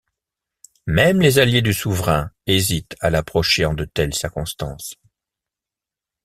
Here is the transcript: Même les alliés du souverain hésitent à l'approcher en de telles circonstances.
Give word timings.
Même 0.87 1.21
les 1.21 1.37
alliés 1.37 1.61
du 1.61 1.73
souverain 1.75 2.31
hésitent 2.47 2.95
à 3.01 3.11
l'approcher 3.11 3.65
en 3.65 3.75
de 3.75 3.85
telles 3.85 4.15
circonstances. 4.15 4.95